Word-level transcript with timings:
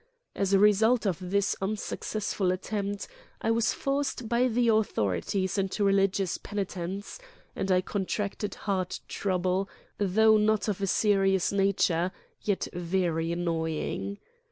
As 0.35 0.51
a 0.51 0.57
result 0.57 1.05
of 1.05 1.19
this 1.29 1.55
unsuccessful 1.61 2.51
attempt 2.51 3.07
I 3.39 3.51
was 3.51 3.71
forced 3.71 4.27
by 4.27 4.47
the 4.47 4.67
au 4.71 4.81
thorities 4.81 5.59
into 5.59 5.83
religious 5.83 6.39
penitence, 6.39 7.19
and 7.55 7.71
I 7.71 7.81
contracted 7.81 8.55
heart 8.55 9.01
trouble, 9.07 9.69
though 9.99 10.37
not 10.37 10.67
of 10.67 10.81
a 10.81 10.87
serious 10.87 11.51
nature, 11.51 12.11
yet 12.41 12.67
very 12.73 13.31
annoying. 13.31 14.17